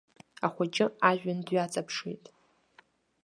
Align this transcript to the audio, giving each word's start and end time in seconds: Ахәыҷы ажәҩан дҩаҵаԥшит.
Ахәыҷы 0.45 0.85
ажәҩан 1.09 1.39
дҩаҵаԥшит. 1.45 2.23